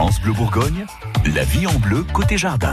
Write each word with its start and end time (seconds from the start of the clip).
France 0.00 0.18
Bleu 0.22 0.32
Bourgogne, 0.32 0.86
la 1.34 1.44
vie 1.44 1.66
en 1.66 1.78
bleu 1.78 2.06
côté 2.14 2.38
jardin. 2.38 2.72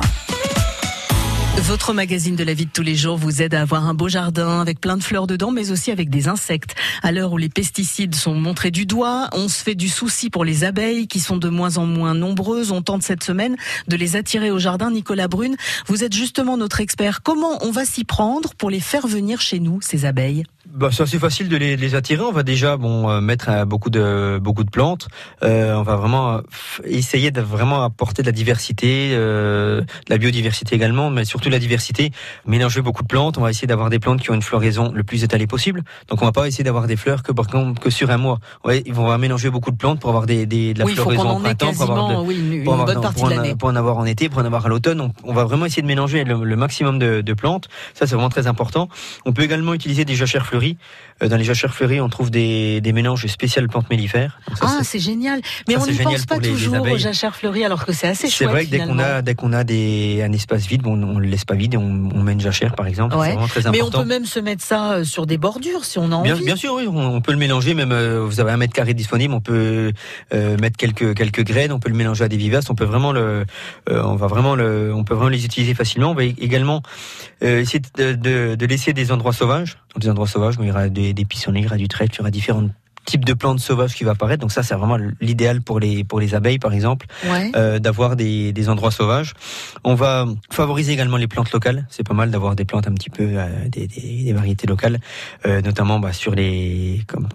Votre 1.58 1.92
magazine 1.92 2.38
de 2.38 2.44
la 2.46 2.54
vie 2.54 2.68
de 2.68 2.72
tous 2.72 2.84
les 2.84 2.96
jours 2.96 3.18
vous 3.18 3.42
aide 3.42 3.54
à 3.54 3.64
avoir 3.64 3.86
un 3.86 3.94
beau 3.94 4.08
jardin 4.08 4.62
avec 4.62 4.80
plein 4.80 4.96
de 4.96 5.04
fleurs 5.04 5.28
dedans, 5.28 5.52
mais 5.52 5.72
aussi 5.72 5.92
avec 5.92 6.10
des 6.10 6.30
insectes. 6.30 6.76
À 7.04 7.12
l'heure 7.12 7.34
où 7.34 7.38
les 7.38 7.50
pesticides 7.50 8.16
sont 8.16 8.34
montrés 8.34 8.72
du 8.72 8.86
doigt, 8.86 9.28
on 9.34 9.50
se 9.50 9.62
fait 9.62 9.76
du 9.76 9.90
souci 9.90 10.30
pour 10.30 10.46
les 10.46 10.64
abeilles 10.64 11.08
qui 11.08 11.20
sont 11.20 11.36
de 11.36 11.50
moins 11.50 11.78
en 11.78 11.86
moins 11.86 12.14
nombreuses. 12.14 12.72
On 12.72 12.82
tente 12.82 13.04
cette 13.04 13.26
semaine 13.26 13.58
de 13.90 13.98
les 13.98 14.16
attirer 14.16 14.50
au 14.50 14.58
jardin. 14.58 14.90
Nicolas 14.90 15.28
Brune, 15.28 15.58
vous 15.88 16.06
êtes 16.06 16.14
justement 16.14 16.56
notre 16.56 16.80
expert. 16.80 17.24
Comment 17.24 17.62
on 17.62 17.72
va 17.72 17.84
s'y 17.84 18.06
prendre 18.06 18.56
pour 18.56 18.70
les 18.70 18.80
faire 18.80 19.06
venir 19.06 19.42
chez 19.42 19.60
nous, 19.60 19.82
ces 19.82 20.06
abeilles? 20.06 20.46
Bah, 20.74 20.90
c'est 20.92 21.04
assez 21.04 21.20
facile 21.20 21.50
de 21.50 21.58
les, 21.58 21.78
les, 21.78 21.96
attirer. 21.96 22.22
On 22.22 22.32
va 22.32 22.44
déjà 22.44 22.78
bon 22.78 23.10
euh, 23.10 23.22
mettre 23.22 23.50
euh, 23.50 23.66
beaucoup 23.66 23.90
de 23.90 24.40
beaucoup 24.42 24.64
de 24.64 24.70
plantes. 24.70 25.08
Euh, 25.44 25.76
on 25.76 25.84
va 25.84 25.96
vraiment 25.96 26.42
essayer 26.84 27.32
de 27.32 27.42
vraiment 27.42 27.84
apporter 27.84 28.22
de 28.22 28.28
la 28.28 28.32
diversité, 28.32 29.12
de 29.12 29.86
la 30.08 30.18
biodiversité 30.18 30.76
également, 30.76 31.10
mais 31.10 31.26
surtout 31.26 31.50
la 31.50 31.60
diversité. 31.60 32.12
Mélanger 32.46 32.82
beaucoup 32.82 33.04
de 33.04 33.08
plantes. 33.08 33.38
On 33.38 33.42
va 33.42 33.50
essayer 33.50 33.68
d'avoir 33.68 33.90
des 33.90 34.00
plantes 34.00 34.22
qui 34.22 34.30
ont 34.32 34.36
une 34.36 34.42
floraison 34.42 34.92
le 34.94 35.04
plus 35.04 35.24
étalée 35.24 35.48
possible. 35.48 35.84
Donc 36.10 36.22
on 36.22 36.26
va 36.26 36.32
pas 36.32 36.48
essayer 36.48 36.64
d'avoir 36.64 36.88
des 36.88 36.98
fleurs 36.98 37.24
que 37.24 37.32
par 37.32 37.48
contre 37.48 37.82
que 37.82 37.90
sur 37.90 38.10
un 38.12 38.18
mois. 38.18 38.40
Ouais, 38.66 38.84
ils 38.86 38.94
vont 38.94 39.18
mélanger 39.18 39.50
beaucoup 39.50 39.72
de 39.72 39.78
plantes 39.78 40.00
pour 40.00 40.10
avoir 40.10 40.26
des, 40.26 40.46
des 40.46 40.74
de 40.74 40.80
la 40.80 40.86
oui, 40.86 40.96
floraison 40.96 41.30
en 41.30 41.40
printemps, 41.40 41.74
pour 41.74 41.90
avoir 41.90 42.22
de, 42.22 42.28
oui, 42.28 42.38
une, 42.38 42.64
pour 42.64 42.76
bonne 42.76 43.02
partie 43.02 43.22
pour 43.22 43.30
de 43.30 43.36
l'année. 43.36 43.56
Pour 43.56 43.70
en 43.70 43.76
avoir 43.76 43.98
en 43.98 44.06
été, 44.06 44.30
pour 44.30 44.40
en 44.40 44.46
avoir 44.46 44.66
à 44.66 44.70
l'automne. 44.70 45.02
On, 45.02 45.12
on, 45.24 45.34
va 45.34 45.46
vraiment 45.46 45.66
essayer 45.66 45.82
de 45.82 45.88
mélanger 45.88 46.24
le, 46.24 46.44
le 46.44 46.56
maximum 46.56 47.00
de, 47.00 47.22
de, 47.22 47.34
plantes. 47.34 47.68
Ça 47.94 48.06
c'est 48.06 48.16
vraiment 48.16 48.30
très 48.30 48.48
important. 48.48 48.90
On 49.26 49.34
peut 49.34 49.44
également 49.44 49.74
utiliser 49.74 50.06
des 50.06 50.16
jachères 50.16 50.46
fleuries 50.46 50.57
euh, 51.24 51.28
dans 51.28 51.38
les 51.38 51.44
jachères 51.44 51.74
fleuries, 51.74 52.00
on 52.00 52.10
trouve 52.10 52.30
des, 52.30 52.82
des 52.82 52.94
mélanges 52.94 53.26
spéciales 53.28 53.68
plantes 53.68 53.90
mellifères. 53.90 54.40
ah, 54.62 54.80
c'est 54.84 55.00
génial. 55.00 55.42
Mais 55.68 55.78
on 55.78 55.86
n'y 55.86 55.98
pense 55.98 56.26
pas 56.26 56.40
toujours 56.40 56.82
aux 56.82 56.98
jachères 56.98 57.36
fleuries, 57.36 57.64
alors 57.64 57.86
que 57.86 57.94
c'est 57.94 58.08
assez 58.08 58.30
chouette. 58.30 58.34
C'est 58.38 58.46
vrai 58.46 58.66
que 58.66 58.72
dès 58.72 58.80
qu'on 58.80 59.00
a, 59.00 59.22
dès 59.22 59.36
qu'on 59.36 59.54
a 59.54 59.64
des, 59.64 60.22
un 60.24 60.32
espace 60.32 60.66
vide, 60.68 60.84
bon, 60.84 61.02
on 61.02 61.20
le 61.20 61.28
laisse 61.28 61.46
pas 61.46 61.56
vide 61.56 61.74
et 61.74 61.78
on, 61.78 62.10
on 62.14 62.22
met 62.22 62.34
une 62.34 62.42
jachère, 62.42 62.76
par 62.76 62.88
exemple. 62.88 63.16
Ouais. 63.16 63.28
C'est 63.28 63.34
vraiment 63.34 63.48
très 63.48 63.62
Mais 63.64 63.80
important. 63.80 64.00
on 64.00 64.02
peut 64.04 64.08
même 64.08 64.26
se 64.26 64.40
mettre 64.40 64.64
ça 64.64 64.94
euh, 64.94 65.04
sur 65.04 65.26
des 65.26 65.38
bordures, 65.38 65.86
si 65.86 65.98
on 65.98 66.12
a 66.12 66.16
envie. 66.16 66.32
Bien, 66.34 66.42
bien 66.42 66.56
sûr, 66.56 66.74
oui, 66.76 66.88
on, 66.88 67.22
peut 67.22 67.32
le 67.32 67.38
mélanger. 67.38 67.74
Même, 67.74 67.92
euh, 67.92 68.24
vous 68.24 68.40
avez 68.40 68.52
un 68.52 68.58
mètre 68.58 68.74
carré 68.74 68.94
disponible, 68.94 69.34
on 69.34 69.42
peut 69.42 69.94
euh, 70.34 70.58
mettre 70.58 70.78
quelques 70.78 71.16
quelques 71.16 71.44
graines, 71.44 71.72
on 71.72 71.80
peut 71.80 71.90
le 71.90 71.96
mélanger 71.96 72.24
à 72.24 72.28
des 72.28 72.38
vivaces, 72.38 72.70
on 72.70 72.76
peut 72.76 72.86
vraiment 72.86 73.12
le, 73.12 73.46
on 73.90 74.16
va 74.16 74.28
vraiment 74.28 74.56
le, 74.56 74.94
on 74.94 75.04
peut 75.04 75.14
vraiment 75.16 75.30
les 75.30 75.46
utiliser 75.46 75.74
facilement. 75.74 76.12
On 76.12 76.16
va 76.16 76.24
également 76.24 76.82
essayer 77.42 77.82
de, 77.98 78.14
de, 78.14 78.56
de 78.56 78.66
laisser 78.66 78.94
des 78.94 79.12
endroits 79.12 79.34
sauvages 79.34 79.78
des 80.00 80.10
endroits 80.10 80.28
sauvages, 80.28 80.56
il 80.60 80.68
y 80.68 80.72
aura 80.72 80.90
des, 80.90 81.14
des 81.14 81.26
pissenlits, 81.26 81.62
il 81.62 81.64
y 81.64 81.68
aura 81.68 81.78
du 81.78 81.88
trèfle, 81.88 82.14
il 82.16 82.18
y 82.18 82.22
aura 82.22 82.32
différents 82.32 82.70
types 83.08 83.26
de 83.26 83.34
plantes 83.34 83.60
sauvages 83.60 83.96
qui 83.96 84.04
vont 84.04 84.12
apparaître. 84.12 84.42
Donc 84.42 84.52
ça, 84.52 84.62
c'est 84.62 84.76
vraiment 84.76 84.98
l'idéal 85.22 85.62
pour 85.62 85.80
les 85.80 86.04
pour 86.04 86.20
les 86.20 86.36
abeilles, 86.36 86.60
par 86.60 86.74
exemple, 86.74 87.08
ouais. 87.26 87.52
euh, 87.56 87.80
d'avoir 87.80 88.16
des, 88.16 88.52
des 88.54 88.70
endroits 88.70 88.92
sauvages. 88.92 89.34
On 89.84 89.96
va 89.96 90.28
favoriser 90.52 90.92
également 90.92 91.18
les 91.18 91.28
plantes 91.28 91.52
locales. 91.52 91.88
C'est 91.90 92.06
pas 92.06 92.14
mal 92.14 92.30
d'avoir 92.30 92.56
des 92.56 92.66
plantes 92.66 92.88
un 92.88 92.94
petit 92.94 93.10
peu 93.10 93.24
euh, 93.24 93.48
des, 93.70 93.88
des, 93.88 94.24
des, 94.26 94.34
variétés 94.34 94.68
locales, 94.68 95.00
euh, 95.46 95.62
notamment 95.62 96.00
bah, 96.00 96.14
sur 96.14 96.36
les 96.36 97.02
comme 97.08 97.30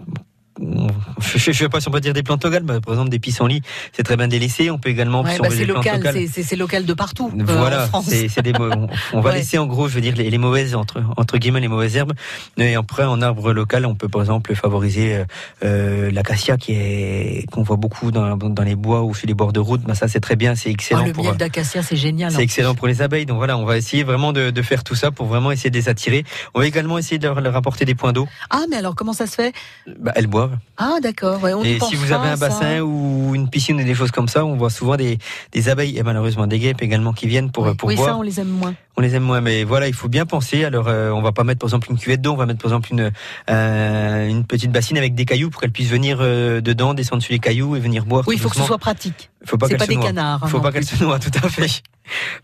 je 1.21 1.51
ne 1.51 1.55
sais 1.55 1.69
pas 1.69 1.81
si 1.81 1.89
on 1.89 1.91
peut 1.91 2.01
dire 2.01 2.13
des 2.13 2.23
plantes 2.23 2.45
locales, 2.45 2.63
bah, 2.63 2.81
par 2.81 2.95
exemple 2.95 3.11
des 3.11 3.19
pissenlits, 3.19 3.63
c'est 3.93 4.03
très 4.03 4.17
bien 4.17 4.29
délaissé. 4.29 4.71
On 4.71 4.79
peut 4.79 4.91
également 4.91 5.23
ouais, 5.23 5.39
bah 5.39 5.49
c'est 5.51 5.65
local, 5.65 6.03
c'est 6.31 6.57
local 6.57 6.85
de 6.85 6.95
partout. 6.95 7.31
Voilà, 7.35 7.89
euh, 7.95 8.01
c'est 8.29 8.43
des 8.43 8.53
on, 8.59 8.87
on 9.13 9.21
va 9.21 9.31
ouais. 9.31 9.37
laisser 9.37 9.59
en 9.59 9.67
gros, 9.67 9.89
je 9.89 9.95
veux 9.95 10.01
dire 10.01 10.15
les, 10.17 10.31
les, 10.31 10.39
mauvaises 10.39 10.75
entre 10.75 11.03
entre 11.17 11.39
guillemets 11.39 11.61
les 11.61 11.69
mauvaises 11.69 11.97
herbes. 11.97 12.13
Et 12.59 12.75
après 12.75 13.05
en 13.05 13.21
arbre 13.23 13.53
local, 13.53 13.87
on 13.87 13.95
peut 13.95 14.09
par 14.09 14.21
exemple 14.21 14.55
favoriser 14.55 15.25
euh, 15.65 16.11
l'acacia 16.11 16.57
qui 16.57 16.73
est 16.73 17.51
qu'on 17.51 17.63
voit 17.63 17.77
beaucoup 17.77 18.11
dans, 18.11 18.37
dans 18.37 18.63
les 18.63 18.77
bois 18.77 19.03
ou 19.03 19.15
sur 19.15 19.27
les 19.27 19.35
bords 19.35 19.53
de 19.53 19.61
route. 19.61 19.83
Bah, 19.83 19.95
ça 19.95 20.09
c'est 20.09 20.21
très 20.21 20.37
bien, 20.37 20.55
c'est 20.55 20.71
excellent. 20.71 21.03
Oh, 21.03 21.07
le 21.07 21.13
pour, 21.13 21.25
miel 21.25 21.37
d'acacia 21.37 21.83
c'est 21.83 21.97
génial. 21.97 22.33
C'est 22.33 22.43
excellent 22.43 22.75
pour 22.75 22.87
les 22.87 23.03
abeilles. 23.03 23.27
Donc 23.27 23.39
voilà, 23.39 23.59
on 23.59 23.65
va 23.65 23.77
essayer 23.77 24.05
vraiment 24.05 24.33
de, 24.33 24.51
de, 24.51 24.63
faire 24.63 24.85
tout 24.85 24.95
ça 24.95 25.11
pour 25.11 25.27
vraiment 25.27 25.51
essayer 25.51 25.71
de 25.71 25.77
les 25.77 25.89
attirer. 25.89 26.25
On 26.55 26.61
va 26.61 26.67
également 26.67 26.99
essayer 26.99 27.19
de 27.19 27.27
leur, 27.27 27.41
leur 27.41 27.57
apporter 27.57 27.85
des 27.85 27.95
points 27.95 28.13
d'eau. 28.13 28.29
Ah 28.51 28.63
mais 28.71 28.77
alors 28.77 28.95
comment 28.95 29.13
ça 29.13 29.27
se 29.27 29.35
fait? 29.35 29.53
Bah, 29.99 30.13
Elles 30.15 30.27
boivent. 30.27 30.52
Ah 30.77 30.99
d'accord. 31.03 31.43
Ouais, 31.43 31.53
et 31.65 31.81
si 31.81 31.95
vous 31.95 32.13
avez 32.13 32.29
un 32.29 32.37
bassin 32.37 32.77
ça. 32.77 32.85
ou 32.85 33.35
une 33.35 33.49
piscine 33.49 33.81
ou 33.81 33.85
des 33.85 33.95
choses 33.95 34.11
comme 34.11 34.29
ça, 34.29 34.45
on 34.45 34.57
voit 34.57 34.71
souvent 34.71 34.97
des, 34.97 35.19
des 35.53 35.69
abeilles 35.69 35.99
et 35.99 36.03
malheureusement 36.03 36.47
des 36.47 36.59
guêpes 36.59 36.83
également 36.83 37.13
qui 37.13 37.27
viennent 37.27 37.51
pour, 37.51 37.65
oui, 37.65 37.75
pour 37.75 37.89
oui, 37.89 37.97
boire. 37.97 38.09
ça 38.09 38.17
on 38.17 38.23
les 38.23 38.41
aime 38.41 38.49
moins. 38.49 38.75
On 38.97 39.01
les 39.01 39.15
aime 39.15 39.23
moins, 39.23 39.41
mais 39.41 39.65
voilà, 39.65 39.89
il 39.89 39.95
faut 39.95 40.09
bien 40.09 40.27
penser. 40.27 40.65
Alors, 40.65 40.89
euh, 40.89 41.11
on 41.11 41.23
va 41.23 41.33
pas 41.33 41.45
mettre 41.45 41.61
par 41.61 41.69
exemple 41.69 41.91
une 41.91 41.99
cuvette 41.99 42.21
d'eau, 42.21 42.33
on 42.33 42.37
va 42.37 42.45
mettre 42.45 42.61
par 42.61 42.71
exemple 42.71 42.89
une 42.93 43.11
euh, 43.51 44.29
une 44.29 44.45
petite 44.45 44.71
bassine 44.71 44.99
avec 44.99 45.15
des 45.15 45.25
cailloux 45.25 45.49
pour 45.49 45.63
qu'elles 45.63 45.73
puissent 45.73 45.91
venir 45.91 46.19
euh, 46.21 46.61
dedans, 46.61 46.93
descendre 46.93 47.23
sur 47.23 47.33
les 47.33 47.39
cailloux 47.39 47.75
et 47.75 47.81
venir 47.81 48.05
boire. 48.05 48.25
Oui, 48.27 48.37
il 48.37 48.41
faut 48.41 48.51
que 48.51 48.57
ce 48.57 48.63
soit 48.63 48.79
pratique. 48.79 49.31
Faut 49.45 49.57
pas 49.57 49.67
C'est 49.67 49.77
pas 49.77 49.87
des 49.87 49.97
canards. 49.97 50.41
Il 50.45 50.51
faut 50.51 50.59
non 50.59 50.63
pas 50.63 50.71
plus. 50.71 50.81
qu'elles 50.81 50.99
se 50.99 51.03
noient, 51.03 51.19
tout 51.21 51.31
à 51.43 51.49
fait. 51.49 51.83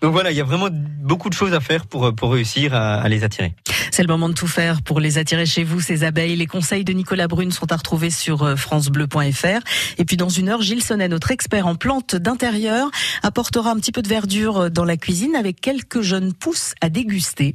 Donc 0.00 0.12
voilà, 0.12 0.30
il 0.30 0.36
y 0.36 0.40
a 0.40 0.44
vraiment 0.44 0.68
beaucoup 0.72 1.28
de 1.28 1.34
choses 1.34 1.52
à 1.52 1.60
faire 1.60 1.86
pour 1.86 2.14
pour 2.14 2.32
réussir 2.32 2.74
à, 2.74 2.94
à 2.94 3.08
les 3.08 3.24
attirer. 3.24 3.54
C'est 3.90 4.02
le 4.02 4.08
moment 4.08 4.28
de 4.28 4.34
tout 4.34 4.46
faire 4.46 4.82
pour 4.82 5.00
les 5.00 5.18
attirer 5.18 5.44
chez 5.44 5.64
vous, 5.64 5.80
ces 5.80 6.04
abeilles. 6.04 6.36
Les 6.36 6.46
conseils 6.46 6.84
de 6.84 6.92
Nicolas 6.92 7.28
Brune 7.28 7.50
sont 7.50 7.70
à 7.72 7.76
retrouver 7.76 8.10
sur 8.10 8.42
euh, 8.42 8.56
francebleu.fr. 8.56 9.60
Et 9.98 10.04
puis 10.04 10.16
dans 10.16 10.28
une 10.28 10.48
heure, 10.48 10.62
Gilles 10.62 10.82
Sonnet, 10.82 11.08
notre 11.08 11.30
expert 11.30 11.66
en 11.66 11.74
plantes 11.74 12.16
d'intérieur, 12.16 12.90
apportera 13.22 13.70
un 13.70 13.76
petit 13.76 13.92
peu 13.92 14.02
de 14.02 14.08
verdure 14.08 14.70
dans 14.70 14.84
la 14.84 14.96
cuisine 14.96 15.34
avec 15.34 15.60
quelques 15.60 16.00
jeunes 16.00 16.32
pousses 16.38 16.74
à 16.80 16.88
déguster. 16.88 17.54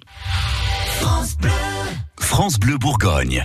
France 2.19 2.59
Bleu 2.59 2.77
Bourgogne. 2.77 3.41